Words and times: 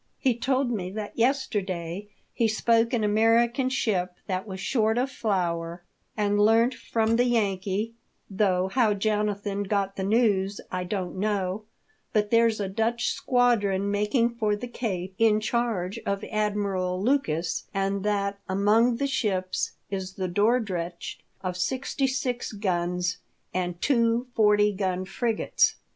He 0.17 0.35
told 0.35 0.71
me 0.71 0.89
that 0.93 1.15
yesterday 1.15 2.07
he 2.33 2.47
spoke 2.47 2.91
an 2.91 3.03
American 3.03 3.69
ship 3.69 4.15
that 4.25 4.47
was 4.47 4.59
short 4.59 4.97
of 4.97 5.11
flour, 5.11 5.83
and 6.17 6.39
learnt 6.39 6.73
from 6.73 7.17
the 7.17 7.25
Yankee— 7.25 7.93
though 8.27 8.67
how 8.67 8.95
Jonathan 8.95 9.61
got 9.61 9.97
the 9.97 10.03
news 10.03 10.59
I 10.71 10.85
don't 10.85 11.17
know— 11.19 11.65
that 12.13 12.31
there's 12.31 12.59
a 12.59 12.67
Dutch 12.67 13.09
squadron 13.11 13.91
making 13.91 14.31
for 14.37 14.55
the 14.55 14.67
Cape, 14.67 15.13
in 15.19 15.39
charge 15.39 15.99
of 16.03 16.23
Admiral 16.31 16.99
Lucas, 16.99 17.65
and 17.71 18.01
that 18.03 18.39
among 18.49 18.95
the 18.95 19.05
ships 19.05 19.73
is 19.91 20.13
the 20.13 20.27
Dor 20.27 20.59
drecht 20.59 21.17
of 21.43 21.55
sixty 21.55 22.07
six 22.07 22.53
guns 22.53 23.19
and 23.53 23.79
two 23.83 24.25
forty 24.33 24.73
gun 24.73 25.05
frigates." 25.05 25.75